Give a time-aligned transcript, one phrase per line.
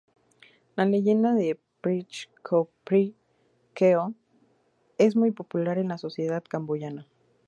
[0.75, 3.13] La "Leyenda de Preah Ko Preah
[3.75, 4.15] Keo"
[4.97, 7.07] es muy popular en la sociedad camboyana.